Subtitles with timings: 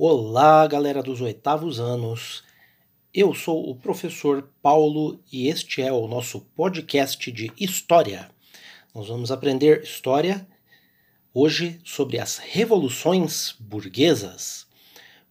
[0.00, 2.44] Olá, galera dos oitavos anos.
[3.12, 8.30] Eu sou o professor Paulo e este é o nosso podcast de História.
[8.94, 10.46] Nós vamos aprender história
[11.34, 14.68] hoje sobre as revoluções burguesas,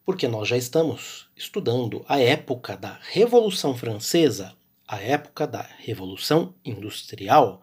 [0.04, 4.54] porque nós já estamos estudando a época da Revolução Francesa,
[4.86, 7.62] a época da Revolução Industrial.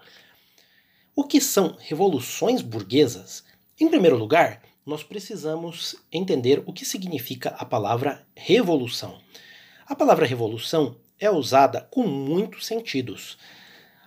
[1.14, 3.44] O que são revoluções burguesas?
[3.78, 9.18] Em primeiro lugar, nós precisamos entender o que significa a palavra revolução.
[9.86, 13.38] A palavra revolução é usada com muitos sentidos.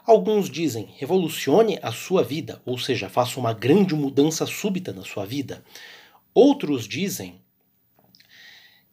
[0.05, 5.25] Alguns dizem revolucione a sua vida, ou seja, faça uma grande mudança súbita na sua
[5.25, 5.63] vida.
[6.33, 7.41] Outros dizem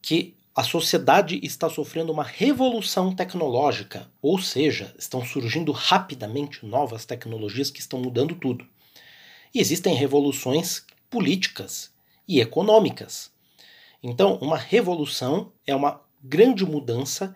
[0.01, 7.69] que a sociedade está sofrendo uma revolução tecnológica, ou seja, estão surgindo rapidamente novas tecnologias
[7.69, 8.65] que estão mudando tudo.
[9.53, 11.91] E existem revoluções políticas
[12.27, 13.31] e econômicas.
[14.01, 17.35] Então, uma revolução é uma grande mudança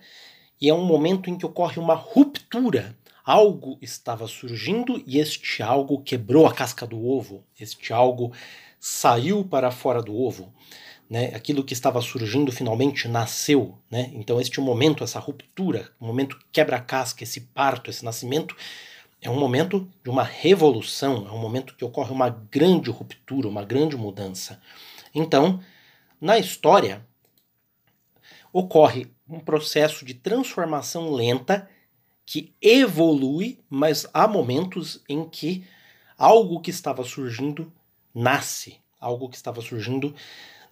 [0.61, 2.95] e é um momento em que ocorre uma ruptura.
[3.23, 8.31] Algo estava surgindo e este algo quebrou a casca do ovo, este algo
[8.79, 10.53] saiu para fora do ovo.
[11.09, 11.31] Né?
[11.33, 13.77] Aquilo que estava surgindo finalmente nasceu.
[13.89, 14.11] Né?
[14.13, 18.55] Então, este momento, essa ruptura, o momento quebra a casca, esse parto, esse nascimento,
[19.21, 23.63] é um momento de uma revolução, é um momento que ocorre uma grande ruptura, uma
[23.63, 24.61] grande mudança.
[25.13, 25.59] Então,
[26.21, 27.05] na história,
[28.53, 31.69] ocorre um processo de transformação lenta
[32.25, 35.65] que evolui, mas há momentos em que
[36.17, 37.71] algo que estava surgindo
[38.13, 40.13] nasce, algo que estava surgindo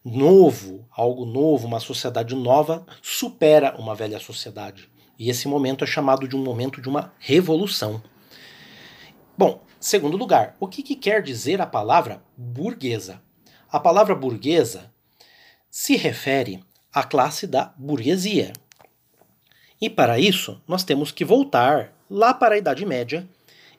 [0.03, 4.89] novo, algo novo, uma sociedade nova supera uma velha sociedade.
[5.19, 8.01] E esse momento é chamado de um momento de uma revolução.
[9.37, 13.21] Bom, segundo lugar, o que, que quer dizer a palavra burguesa?
[13.71, 14.91] A palavra burguesa
[15.69, 18.51] se refere à classe da burguesia.
[19.79, 23.29] E para isso, nós temos que voltar lá para a Idade Média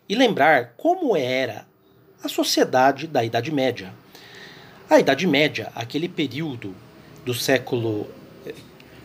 [0.08, 1.66] e lembrar como era
[2.22, 3.92] a sociedade da Idade Média.
[4.88, 6.72] A Idade Média, aquele período
[7.24, 8.06] do século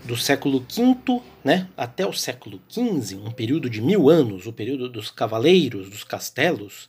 [0.05, 4.89] do século V né, até o século XV, um período de mil anos, o período
[4.89, 6.87] dos cavaleiros, dos castelos,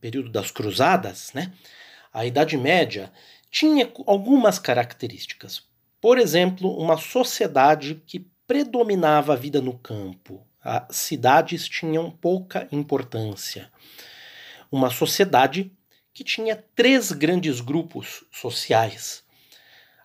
[0.00, 1.52] período das cruzadas, né,
[2.12, 3.12] a Idade Média
[3.50, 5.62] tinha algumas características.
[6.00, 10.46] Por exemplo, uma sociedade que predominava a vida no campo.
[10.62, 13.70] As cidades tinham pouca importância.
[14.70, 15.72] Uma sociedade
[16.12, 19.22] que tinha três grandes grupos sociais.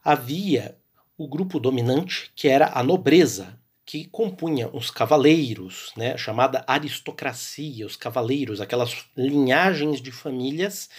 [0.03, 0.77] Havia
[1.23, 7.95] o grupo dominante, que era a nobreza, que compunha os cavaleiros, né, chamada aristocracia, os
[7.95, 10.89] cavaleiros, aquelas linhagens de famílias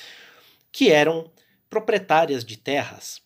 [0.73, 1.31] que eram
[1.69, 3.21] proprietárias de terras.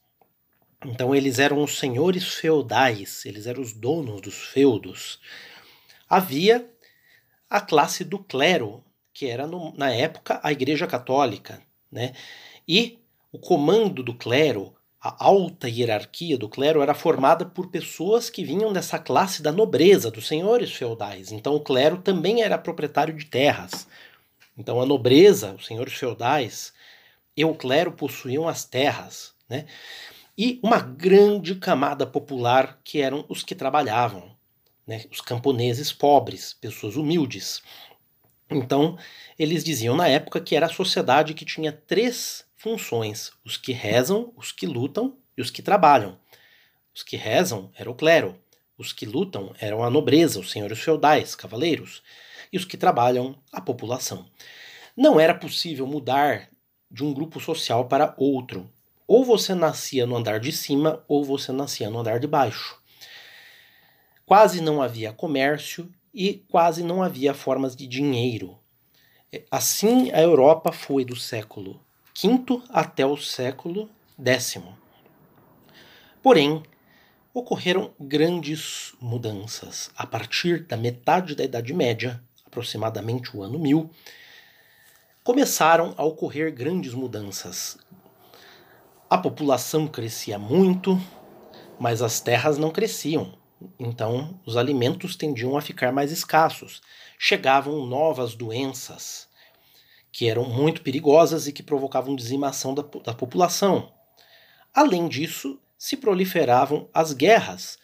[0.85, 5.21] Então eles eram os senhores feudais, eles eram os donos dos feudos.
[6.09, 6.69] Havia
[7.49, 12.13] a classe do clero, que era no, na época a Igreja Católica, né?
[12.67, 12.99] E
[13.31, 18.73] o comando do clero a alta hierarquia do clero era formada por pessoas que vinham
[18.73, 21.31] dessa classe da nobreza, dos senhores feudais.
[21.31, 23.87] Então o clero também era proprietário de terras.
[24.57, 26.73] Então a nobreza, os senhores feudais
[27.37, 29.67] e o clero possuíam as terras, né?
[30.37, 34.37] E uma grande camada popular que eram os que trabalhavam,
[34.85, 35.05] né?
[35.13, 37.63] Os camponeses pobres, pessoas humildes.
[38.51, 38.99] Então,
[39.39, 44.33] eles diziam na época que era a sociedade que tinha três funções: os que rezam,
[44.37, 46.19] os que lutam e os que trabalham.
[46.95, 48.39] Os que rezam era o clero,
[48.77, 52.03] os que lutam eram a nobreza, os senhores feudais, cavaleiros,
[52.53, 54.27] e os que trabalham, a população.
[54.97, 56.51] Não era possível mudar
[56.91, 58.69] de um grupo social para outro.
[59.07, 62.81] Ou você nascia no andar de cima, ou você nascia no andar de baixo.
[64.27, 68.59] Quase não havia comércio e quase não havia formas de dinheiro.
[69.51, 71.81] Assim, a Europa foi do século
[72.21, 73.89] V até o século
[74.21, 74.61] X.
[76.20, 76.65] Porém,
[77.32, 79.88] ocorreram grandes mudanças.
[79.97, 83.88] A partir da metade da Idade Média, aproximadamente o ano 1000,
[85.23, 87.79] começaram a ocorrer grandes mudanças.
[89.09, 91.00] A população crescia muito,
[91.79, 93.38] mas as terras não cresciam.
[93.79, 96.82] Então, os alimentos tendiam a ficar mais escassos.
[97.17, 99.28] Chegavam novas doenças
[100.19, 103.93] que eram muito perigosas e que provocavam dizimação da, da população.
[104.75, 107.79] Além disso, se proliferavam as guerras.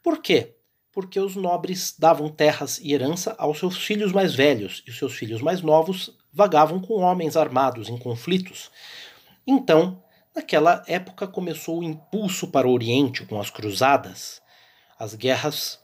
[0.00, 0.54] Por quê?
[0.92, 5.14] Porque os nobres davam terras e herança aos seus filhos mais velhos, e os seus
[5.14, 8.70] filhos mais novos vagavam com homens armados em conflitos.
[9.44, 10.00] Então,
[10.34, 14.40] Naquela época começou o impulso para o Oriente com as cruzadas,
[14.98, 15.78] as guerras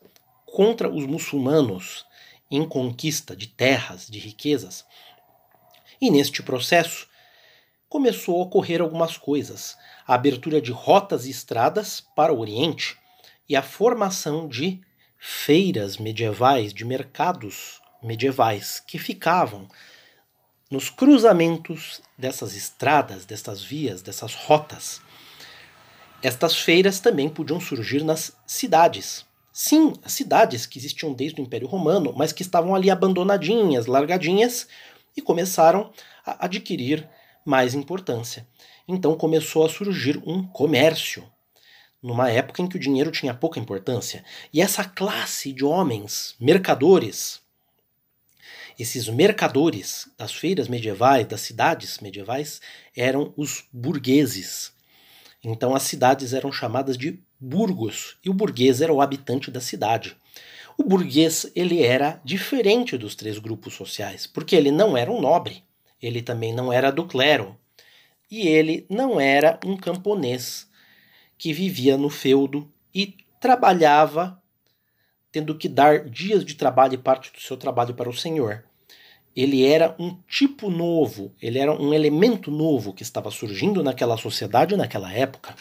[0.47, 2.07] contra os muçulmanos
[2.51, 4.87] em conquista de terras, de riquezas.
[6.01, 7.09] E neste processo
[7.89, 12.97] começou a ocorrer algumas coisas: a abertura de rotas e estradas para o Oriente
[13.49, 14.81] e a formação de
[15.19, 19.67] feiras medievais, de mercados medievais que ficavam
[20.71, 25.01] nos cruzamentos dessas estradas, dessas vias, dessas rotas.
[26.23, 29.25] Estas feiras também podiam surgir nas cidades.
[29.53, 34.69] Sim, as cidades que existiam desde o Império Romano, mas que estavam ali abandonadinhas, largadinhas,
[35.17, 35.93] e começaram
[36.25, 37.09] a adquirir
[37.45, 38.47] mais importância.
[38.87, 41.25] Então começou a surgir um comércio,
[42.03, 44.25] numa época em que o dinheiro tinha pouca importância.
[44.53, 47.41] E essa classe de homens, mercadores,
[48.79, 52.61] esses mercadores das feiras medievais, das cidades medievais,
[52.97, 54.73] eram os burgueses.
[55.43, 60.17] Então as cidades eram chamadas de burgos, e o burguês era o habitante da cidade.
[60.79, 65.63] O burguês ele era diferente dos três grupos sociais, porque ele não era um nobre,
[66.01, 67.55] ele também não era do clero,
[68.31, 70.67] e ele não era um camponês
[71.37, 74.41] que vivia no feudo e trabalhava
[75.31, 78.65] tendo que dar dias de trabalho e parte do seu trabalho para o senhor
[79.41, 84.77] ele era um tipo novo, ele era um elemento novo que estava surgindo naquela sociedade
[84.77, 85.55] naquela época.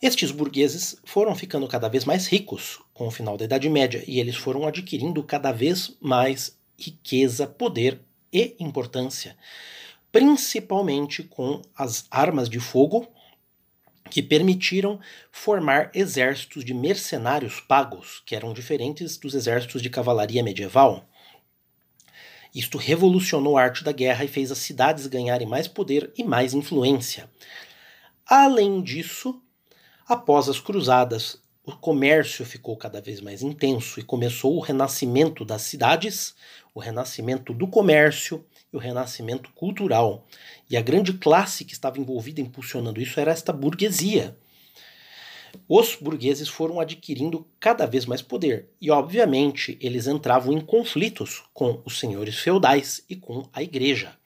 [0.00, 4.20] Estes burgueses foram ficando cada vez mais ricos com o final da Idade Média e
[4.20, 8.00] eles foram adquirindo cada vez mais riqueza, poder
[8.32, 9.36] e importância,
[10.12, 13.08] principalmente com as armas de fogo
[14.08, 15.00] que permitiram
[15.32, 21.04] formar exércitos de mercenários pagos, que eram diferentes dos exércitos de cavalaria medieval.
[22.54, 26.54] Isto revolucionou a arte da guerra e fez as cidades ganharem mais poder e mais
[26.54, 27.28] influência.
[28.24, 29.42] Além disso,
[30.08, 35.62] após as cruzadas, o comércio ficou cada vez mais intenso e começou o renascimento das
[35.62, 36.34] cidades,
[36.74, 40.26] o renascimento do comércio e o renascimento cultural.
[40.70, 44.36] E a grande classe que estava envolvida impulsionando isso era esta burguesia
[45.68, 51.80] os burgueses foram adquirindo cada vez mais poder e, obviamente, eles entravam em conflitos com
[51.84, 54.17] os senhores feudais e com a igreja.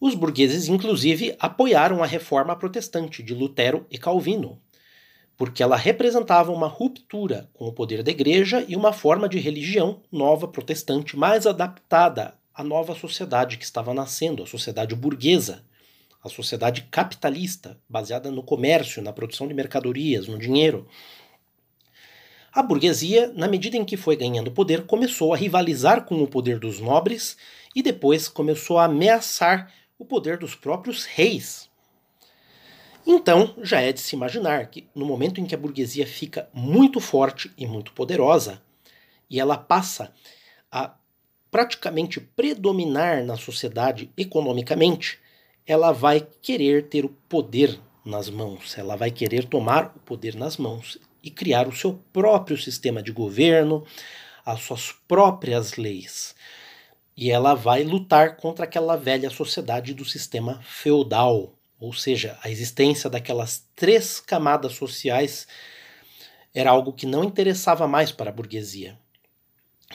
[0.00, 4.58] Os burgueses, inclusive, apoiaram a reforma protestante de Lutero e Calvino,
[5.36, 10.00] porque ela representava uma ruptura com o poder da igreja e uma forma de religião
[10.10, 15.62] nova protestante mais adaptada à nova sociedade que estava nascendo, a sociedade burguesa
[16.22, 20.86] a sociedade capitalista, baseada no comércio, na produção de mercadorias, no dinheiro.
[22.52, 26.58] A burguesia, na medida em que foi ganhando poder, começou a rivalizar com o poder
[26.58, 27.36] dos nobres
[27.74, 31.70] e depois começou a ameaçar o poder dos próprios reis.
[33.06, 37.00] Então, já é de se imaginar que no momento em que a burguesia fica muito
[37.00, 38.62] forte e muito poderosa,
[39.28, 40.12] e ela passa
[40.72, 40.94] a
[41.50, 45.18] praticamente predominar na sociedade economicamente,
[45.66, 50.56] ela vai querer ter o poder nas mãos, ela vai querer tomar o poder nas
[50.56, 53.84] mãos e criar o seu próprio sistema de governo,
[54.44, 56.34] as suas próprias leis.
[57.20, 63.10] E ela vai lutar contra aquela velha sociedade do sistema feudal, ou seja, a existência
[63.10, 65.46] daquelas três camadas sociais
[66.54, 68.98] era algo que não interessava mais para a burguesia,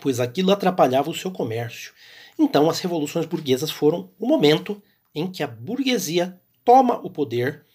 [0.01, 1.93] pois aquilo atrapalhava o seu comércio.
[2.37, 4.79] Então, as revoluções burguesas foram o momento
[5.15, 7.65] em que a burguesia toma o poder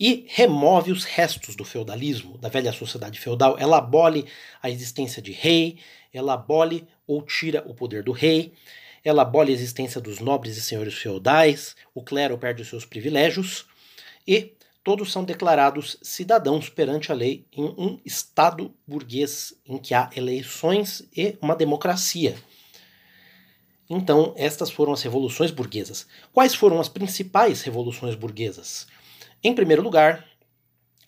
[0.00, 3.58] e remove os restos do feudalismo, da velha sociedade feudal.
[3.58, 4.24] Ela abole
[4.62, 5.78] a existência de rei,
[6.10, 8.52] ela abole ou tira o poder do rei,
[9.04, 13.66] ela abole a existência dos nobres e senhores feudais, o clero perde os seus privilégios
[14.26, 20.08] e todos são declarados cidadãos perante a lei em um Estado burguês em que há
[20.14, 22.36] eleições e uma democracia.
[23.88, 26.06] Então, estas foram as revoluções burguesas.
[26.32, 28.86] Quais foram as principais revoluções burguesas?
[29.42, 30.24] Em primeiro lugar,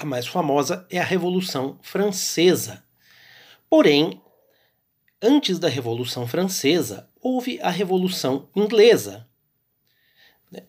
[0.00, 2.82] a mais famosa é a Revolução Francesa.
[3.70, 4.20] Porém,
[5.22, 9.28] antes da Revolução Francesa, houve a Revolução Inglesa.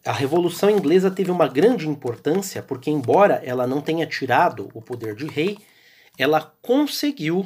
[0.05, 5.15] A Revolução Inglesa teve uma grande importância porque, embora ela não tenha tirado o poder
[5.15, 5.57] de rei,
[6.17, 7.45] ela conseguiu,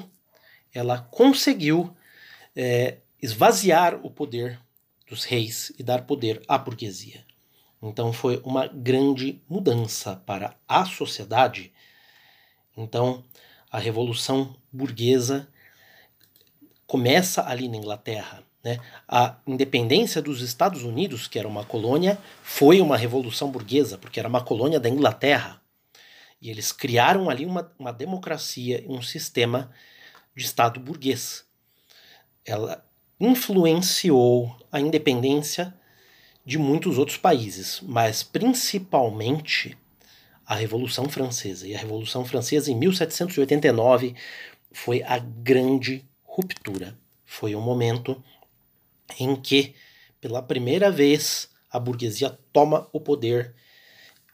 [0.73, 1.95] ela conseguiu
[2.55, 4.59] é, esvaziar o poder
[5.09, 7.25] dos reis e dar poder à burguesia.
[7.81, 11.71] Então foi uma grande mudança para a sociedade.
[12.75, 13.23] Então
[13.71, 15.47] a revolução burguesa
[16.87, 18.79] começa ali na Inglaterra Né?
[19.07, 24.27] A independência dos Estados Unidos, que era uma colônia, foi uma revolução burguesa, porque era
[24.27, 25.61] uma colônia da Inglaterra.
[26.41, 29.71] E eles criaram ali uma, uma democracia, um sistema
[30.35, 31.45] de Estado burguês.
[32.45, 32.83] Ela
[33.19, 35.73] influenciou a independência
[36.45, 39.77] de muitos outros países, mas principalmente
[40.45, 41.67] a Revolução Francesa.
[41.67, 44.15] E a Revolução Francesa, em 1789,
[44.71, 46.05] foi a grande
[46.37, 46.95] ruptura.
[47.25, 48.23] Foi o um momento
[49.19, 49.73] em que,
[50.21, 53.55] pela primeira vez, a burguesia toma o poder,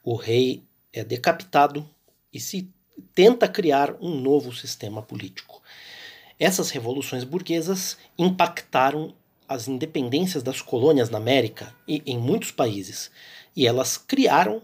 [0.04, 1.90] o rei é decapitado
[2.32, 2.70] e se
[3.16, 5.62] tenta criar um novo sistema político.
[6.38, 9.16] Essas revoluções burguesas impactaram
[9.48, 13.10] as independências das colônias na América e em muitos países,
[13.56, 14.62] e elas criaram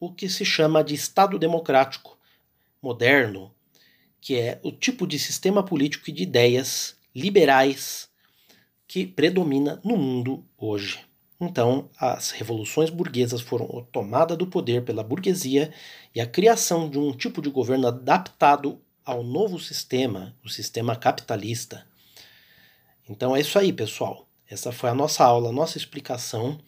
[0.00, 2.18] o que se chama de Estado Democrático
[2.82, 3.54] moderno,
[4.24, 8.08] que é o tipo de sistema político e de ideias liberais
[8.88, 11.04] que predomina no mundo hoje.
[11.38, 15.70] Então, as revoluções burguesas foram a tomada do poder pela burguesia
[16.14, 21.86] e a criação de um tipo de governo adaptado ao novo sistema, o sistema capitalista.
[23.06, 24.26] Então é isso aí, pessoal.
[24.48, 26.58] Essa foi a nossa aula, a nossa explicação.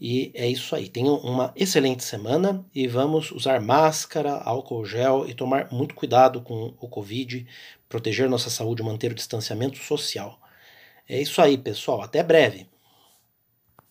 [0.00, 0.88] E é isso aí.
[0.88, 6.74] Tenham uma excelente semana e vamos usar máscara, álcool gel e tomar muito cuidado com
[6.80, 7.46] o Covid,
[7.88, 10.38] proteger nossa saúde, manter o distanciamento social.
[11.08, 12.02] É isso aí, pessoal.
[12.02, 12.73] Até breve.